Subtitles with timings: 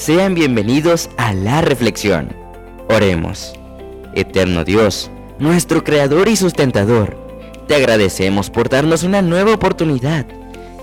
[0.00, 2.34] Sean bienvenidos a la reflexión.
[2.88, 3.52] Oremos.
[4.14, 7.18] Eterno Dios, nuestro Creador y sustentador,
[7.68, 10.24] te agradecemos por darnos una nueva oportunidad.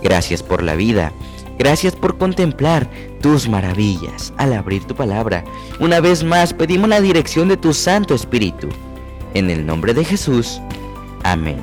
[0.04, 1.14] Gracias por la vida.
[1.57, 2.88] Gracias por contemplar
[3.20, 5.43] tus maravillas al abrir tu palabra.
[5.79, 8.70] Una vez más pedimos la dirección de tu Santo Espíritu.
[9.34, 10.61] En el nombre de Jesús.
[11.23, 11.57] Amén.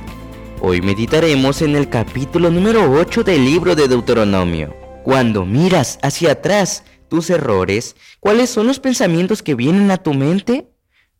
[0.60, 4.74] Hoy meditaremos en el capítulo número 8 del libro de Deuteronomio.
[5.04, 6.82] Cuando miras hacia atrás
[7.14, 10.66] tus errores, ¿cuáles son los pensamientos que vienen a tu mente?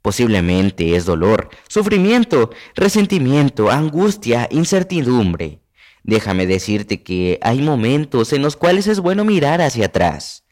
[0.03, 5.61] Posiblemente es dolor, sufrimiento, resentimiento, angustia, incertidumbre.
[6.03, 10.43] Déjame decirte que hay momentos en los cuales es bueno mirar hacia atrás,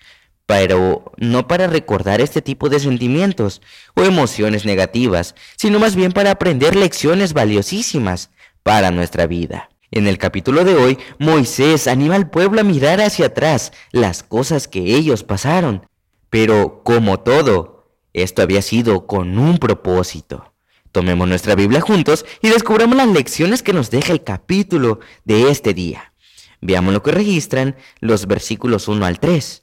[0.47, 3.63] pero no para recordar este tipo de sentimientos
[3.97, 8.31] o emociones negativas, sino más bien para aprender lecciones valiosísimas
[8.63, 9.72] para nuestra vida.
[9.95, 14.67] En el capítulo de hoy, Moisés anima al pueblo a mirar hacia atrás las cosas
[14.67, 15.87] que ellos pasaron.
[16.31, 20.55] Pero, como todo, esto había sido con un propósito.
[20.93, 25.75] Tomemos nuestra Biblia juntos y descubramos las lecciones que nos deja el capítulo de este
[25.75, 26.15] día.
[26.63, 29.63] Veamos lo que registran los versículos 1 al 3.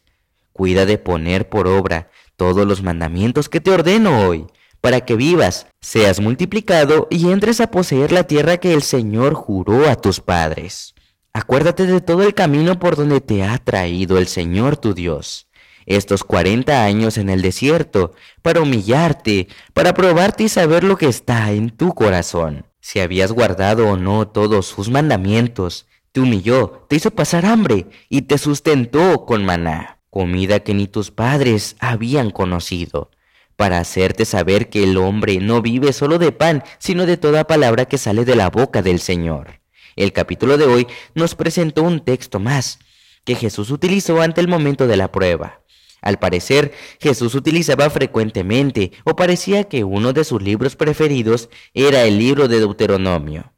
[0.53, 4.45] Cuida de poner por obra todos los mandamientos que te ordeno hoy
[4.81, 9.89] para que vivas, seas multiplicado y entres a poseer la tierra que el Señor juró
[9.89, 10.94] a tus padres.
[11.33, 15.47] Acuérdate de todo el camino por donde te ha traído el Señor tu Dios,
[15.86, 21.52] estos cuarenta años en el desierto, para humillarte, para probarte y saber lo que está
[21.52, 22.66] en tu corazón.
[22.81, 28.23] Si habías guardado o no todos sus mandamientos, te humilló, te hizo pasar hambre y
[28.23, 33.11] te sustentó con maná, comida que ni tus padres habían conocido
[33.59, 37.83] para hacerte saber que el hombre no vive solo de pan, sino de toda palabra
[37.83, 39.59] que sale de la boca del Señor.
[39.97, 42.80] El capítulo de hoy nos presentó un texto más
[43.25, 45.59] que Jesús utilizó ante el momento de la prueba.
[46.02, 46.71] Al parecer,
[47.02, 52.59] Jesús utilizaba frecuentemente o parecía que uno de sus libros preferidos era el libro de
[52.59, 53.52] Deuteronomio.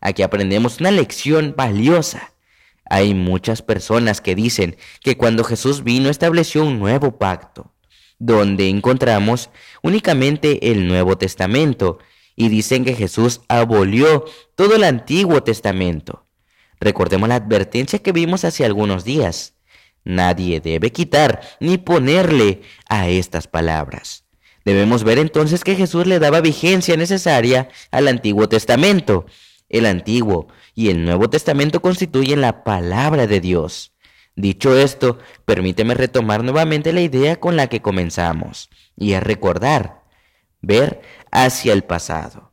[0.00, 2.32] Aquí aprendemos una lección valiosa.
[2.88, 7.72] Hay muchas personas que dicen que cuando Jesús vino estableció un nuevo pacto
[8.18, 9.50] donde encontramos
[9.82, 11.98] únicamente el Nuevo Testamento
[12.36, 14.24] y dicen que Jesús abolió
[14.54, 16.26] todo el Antiguo Testamento.
[16.80, 19.54] Recordemos la advertencia que vimos hace algunos días.
[20.04, 24.24] Nadie debe quitar ni ponerle a estas palabras.
[24.64, 29.26] Debemos ver entonces que Jesús le daba vigencia necesaria al Antiguo Testamento.
[29.68, 33.92] El Antiguo y el Nuevo Testamento constituyen la palabra de Dios.
[34.38, 40.04] Dicho esto, permíteme retomar nuevamente la idea con la que comenzamos, y es recordar,
[40.60, 42.52] ver hacia el pasado.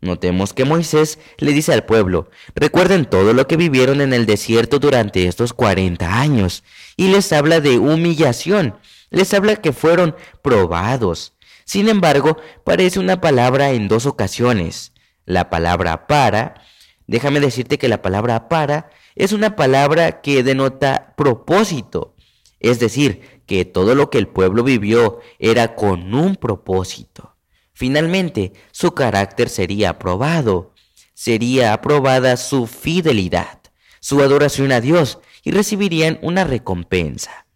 [0.00, 4.78] Notemos que Moisés le dice al pueblo, recuerden todo lo que vivieron en el desierto
[4.78, 6.64] durante estos 40 años,
[6.96, 8.78] y les habla de humillación,
[9.10, 11.34] les habla que fueron probados.
[11.66, 14.94] Sin embargo, parece una palabra en dos ocasiones.
[15.26, 16.62] La palabra para,
[17.06, 22.14] déjame decirte que la palabra para es una palabra que denota propósito,
[22.60, 27.36] es decir, que todo lo que el pueblo vivió era con un propósito.
[27.72, 30.72] Finalmente, su carácter sería aprobado,
[31.14, 33.60] sería aprobada su fidelidad,
[34.00, 37.46] su adoración a Dios y recibirían una recompensa.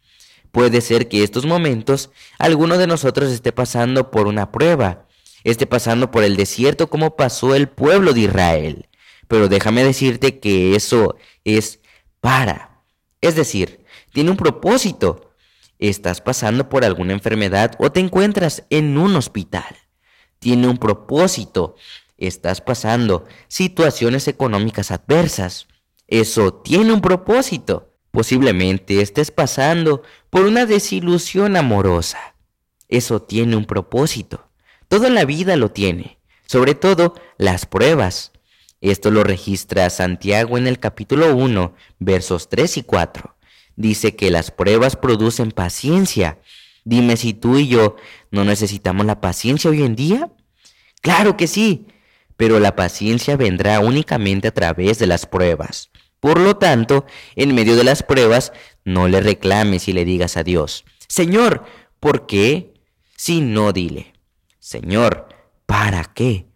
[0.50, 5.06] Puede ser que estos momentos alguno de nosotros esté pasando por una prueba,
[5.42, 8.88] esté pasando por el desierto como pasó el pueblo de Israel.
[9.28, 11.80] Pero déjame decirte que eso es
[12.20, 12.82] para.
[13.20, 15.32] Es decir, tiene un propósito.
[15.78, 19.76] Estás pasando por alguna enfermedad o te encuentras en un hospital.
[20.38, 21.76] Tiene un propósito.
[22.16, 25.66] Estás pasando situaciones económicas adversas.
[26.06, 27.94] Eso tiene un propósito.
[28.10, 32.36] Posiblemente estés pasando por una desilusión amorosa.
[32.88, 34.48] Eso tiene un propósito.
[34.88, 36.20] Toda la vida lo tiene.
[36.46, 38.33] Sobre todo las pruebas.
[38.84, 43.34] Esto lo registra Santiago en el capítulo 1, versos 3 y 4.
[43.76, 46.38] Dice que las pruebas producen paciencia.
[46.84, 47.96] Dime si tú y yo
[48.30, 50.30] no necesitamos la paciencia hoy en día.
[51.00, 51.86] Claro que sí,
[52.36, 55.88] pero la paciencia vendrá únicamente a través de las pruebas.
[56.20, 57.06] Por lo tanto,
[57.36, 58.52] en medio de las pruebas,
[58.84, 61.64] no le reclames y le digas a Dios, Señor,
[62.00, 62.74] ¿por qué?
[63.16, 64.12] Si no, dile,
[64.58, 65.28] Señor,
[65.64, 66.48] ¿para qué?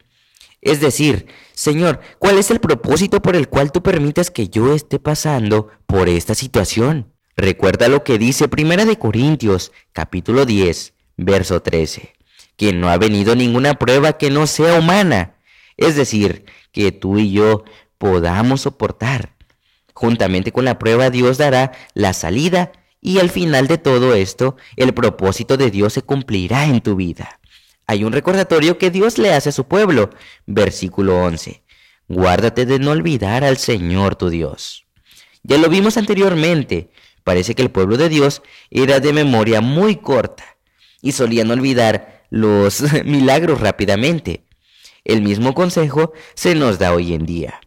[0.60, 4.99] Es decir, Señor, ¿cuál es el propósito por el cual tú permites que yo esté
[4.99, 7.12] pasando por esta situación?
[7.37, 12.14] Recuerda lo que dice Primera de Corintios, capítulo 10, verso 13,
[12.56, 15.37] que no ha venido ninguna prueba que no sea humana,
[15.76, 17.62] es decir, que tú y yo
[17.99, 19.37] podamos soportar.
[19.94, 24.93] Juntamente con la prueba Dios dará la salida y al final de todo esto, el
[24.93, 27.38] propósito de Dios se cumplirá en tu vida.
[27.90, 30.11] Hay un recordatorio que Dios le hace a su pueblo.
[30.44, 31.62] Versículo 11.
[32.06, 34.85] Guárdate de no olvidar al Señor tu Dios.
[35.43, 36.90] Ya lo vimos anteriormente.
[37.25, 40.58] Parece que el pueblo de Dios era de memoria muy corta
[41.00, 44.44] y solían olvidar los milagros rápidamente.
[45.02, 47.58] El mismo consejo se nos da hoy en día.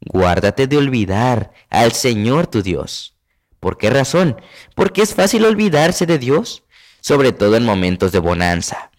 [0.00, 3.14] Guárdate de olvidar al Señor tu Dios.
[3.60, 4.40] ¿Por qué razón?
[4.74, 6.64] Porque es fácil olvidarse de Dios,
[7.00, 8.89] sobre todo en momentos de bonanza.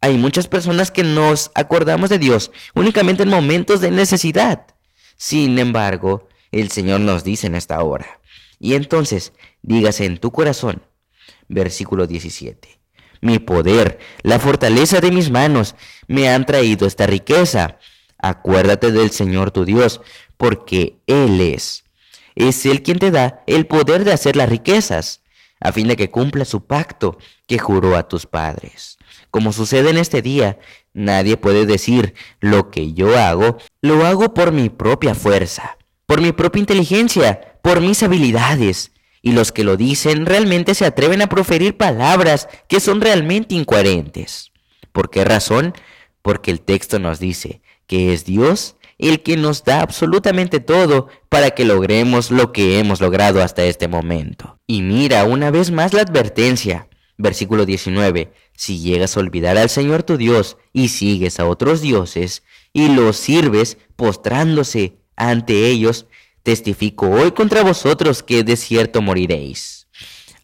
[0.00, 4.66] Hay muchas personas que nos acordamos de Dios únicamente en momentos de necesidad.
[5.16, 8.20] Sin embargo, el Señor nos dice en esta hora.
[8.60, 10.82] Y entonces, dígase en tu corazón,
[11.48, 12.80] versículo 17,
[13.20, 15.74] mi poder, la fortaleza de mis manos,
[16.06, 17.78] me han traído esta riqueza.
[18.18, 20.00] Acuérdate del Señor tu Dios,
[20.36, 21.84] porque Él es.
[22.34, 25.22] Es Él quien te da el poder de hacer las riquezas,
[25.60, 28.98] a fin de que cumpla su pacto que juró a tus padres.
[29.30, 30.58] Como sucede en este día,
[30.94, 36.32] nadie puede decir lo que yo hago, lo hago por mi propia fuerza, por mi
[36.32, 38.92] propia inteligencia, por mis habilidades.
[39.20, 44.52] Y los que lo dicen realmente se atreven a proferir palabras que son realmente incoherentes.
[44.92, 45.74] ¿Por qué razón?
[46.22, 51.50] Porque el texto nos dice que es Dios el que nos da absolutamente todo para
[51.50, 54.58] que logremos lo que hemos logrado hasta este momento.
[54.66, 56.88] Y mira una vez más la advertencia.
[57.16, 58.32] Versículo 19.
[58.54, 62.42] Si llegas a olvidar al Señor tu Dios y sigues a otros dioses
[62.72, 66.06] y los sirves postrándose ante ellos,
[66.42, 69.88] testifico hoy contra vosotros que de cierto moriréis.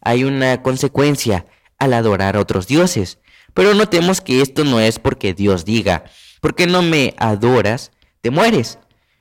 [0.01, 1.45] Hay una consecuencia
[1.77, 3.19] al adorar a otros dioses,
[3.53, 6.05] pero notemos que esto no es porque Dios diga,
[6.41, 7.91] ¿por qué no me adoras?
[8.25, 8.79] Te mueres.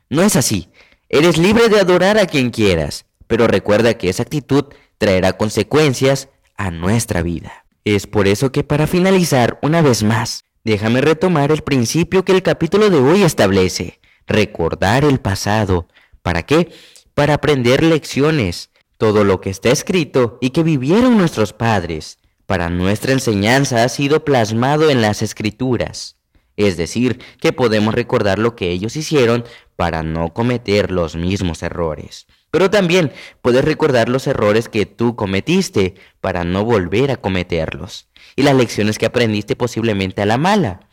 [0.08, 0.70] No es así.
[1.10, 4.64] Eres libre de adorar a quien quieras, pero recuerda que esa actitud
[4.96, 7.66] traerá consecuencias a nuestra vida.
[7.84, 12.42] Es por eso que para finalizar, una vez más, déjame retomar el principio que el
[12.42, 14.00] capítulo de hoy establece.
[14.26, 15.86] Recordar el pasado.
[16.22, 16.72] ¿Para qué?
[17.12, 18.70] Para aprender lecciones.
[18.96, 22.16] Todo lo que está escrito y que vivieron nuestros padres.
[22.46, 26.16] Para nuestra enseñanza ha sido plasmado en las escrituras.
[26.56, 29.44] Es decir, que podemos recordar lo que ellos hicieron
[29.76, 32.26] para no cometer los mismos errores.
[32.50, 33.12] Pero también
[33.42, 38.08] puedes recordar los errores que tú cometiste para no volver a cometerlos.
[38.36, 40.88] Y las lecciones que aprendiste posiblemente a la mala.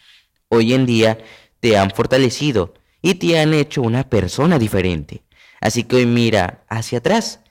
[0.50, 1.19] Hoy en día
[1.60, 5.24] te han fortalecido y te han hecho una persona diferente.
[5.60, 7.42] Así que hoy mira hacia atrás.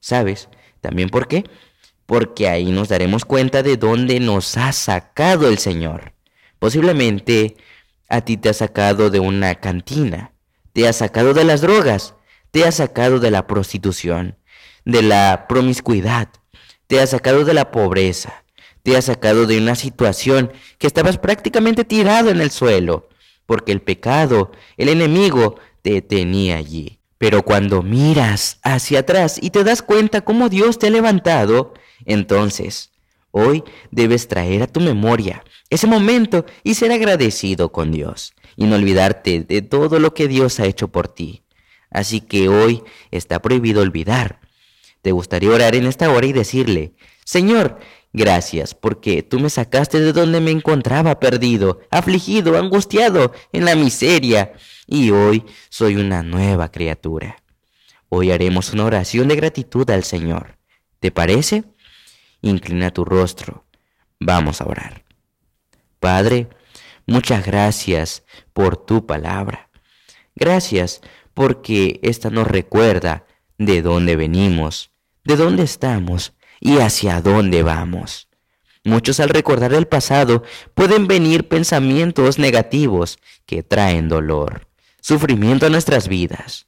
[0.00, 0.48] ¿Sabes?
[0.80, 1.44] ¿También por qué?
[2.06, 6.13] Porque ahí nos daremos cuenta de dónde nos ha sacado el Señor.
[6.64, 7.58] Posiblemente
[8.08, 10.32] a ti te ha sacado de una cantina,
[10.72, 12.14] te ha sacado de las drogas,
[12.52, 14.38] te ha sacado de la prostitución,
[14.86, 16.30] de la promiscuidad,
[16.86, 18.44] te ha sacado de la pobreza,
[18.82, 23.10] te ha sacado de una situación que estabas prácticamente tirado en el suelo,
[23.44, 26.98] porque el pecado, el enemigo, te tenía allí.
[27.18, 31.74] Pero cuando miras hacia atrás y te das cuenta cómo Dios te ha levantado,
[32.06, 32.90] entonces
[33.32, 35.44] hoy debes traer a tu memoria
[35.74, 40.60] ese momento y ser agradecido con Dios y no olvidarte de todo lo que Dios
[40.60, 41.42] ha hecho por ti.
[41.90, 44.40] Así que hoy está prohibido olvidar.
[45.02, 46.94] Te gustaría orar en esta hora y decirle,
[47.24, 47.78] Señor,
[48.12, 54.52] gracias porque tú me sacaste de donde me encontraba perdido, afligido, angustiado, en la miseria,
[54.86, 57.42] y hoy soy una nueva criatura.
[58.08, 60.56] Hoy haremos una oración de gratitud al Señor.
[61.00, 61.64] ¿Te parece?
[62.42, 63.64] Inclina tu rostro.
[64.20, 65.03] Vamos a orar.
[66.04, 66.48] Padre,
[67.06, 69.70] muchas gracias por tu palabra.
[70.34, 71.00] Gracias
[71.32, 73.24] porque esta nos recuerda
[73.56, 74.90] de dónde venimos,
[75.24, 78.28] de dónde estamos y hacia dónde vamos.
[78.84, 80.42] Muchos al recordar el pasado
[80.74, 84.68] pueden venir pensamientos negativos que traen dolor,
[85.00, 86.66] sufrimiento a nuestras vidas.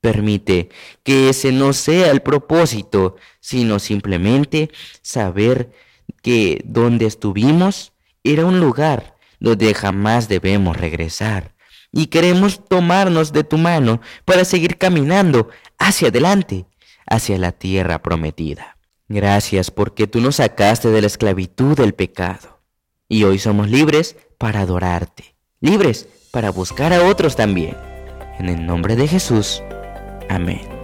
[0.00, 0.68] Permite
[1.02, 4.70] que ese no sea el propósito, sino simplemente
[5.02, 5.72] saber
[6.22, 7.92] que donde estuvimos
[8.32, 11.54] era un lugar donde jamás debemos regresar.
[11.90, 16.66] Y queremos tomarnos de tu mano para seguir caminando hacia adelante,
[17.06, 18.76] hacia la tierra prometida.
[19.08, 22.60] Gracias porque tú nos sacaste de la esclavitud del pecado.
[23.08, 27.76] Y hoy somos libres para adorarte, libres para buscar a otros también.
[28.38, 29.62] En el nombre de Jesús.
[30.28, 30.77] Amén.